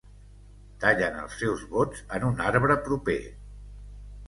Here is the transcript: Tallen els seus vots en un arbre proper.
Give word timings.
Tallen 0.83 1.19
els 1.25 1.35
seus 1.43 1.67
vots 1.75 2.03
en 2.19 2.27
un 2.33 2.43
arbre 2.47 2.81
proper. 2.91 3.21